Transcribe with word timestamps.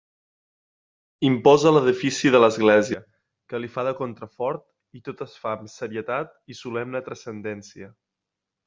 Imposa 1.27 1.73
l'edifici 1.75 2.31
de 2.37 2.41
l'església 2.41 3.03
que 3.53 3.61
li 3.61 3.71
fa 3.77 3.85
de 3.91 3.95
contrafort 4.03 4.67
i 5.01 5.07
tot 5.11 5.25
es 5.29 5.37
fa 5.45 5.55
amb 5.59 5.71
serietat 5.77 6.37
i 6.55 6.61
solemne 6.65 7.07
transcendència. 7.13 7.97